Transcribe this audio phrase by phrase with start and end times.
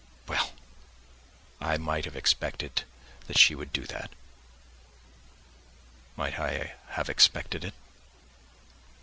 [0.27, 0.53] Well!
[1.59, 2.85] I might have expected
[3.27, 4.09] that she would do that.
[6.15, 7.75] Might I have expected it?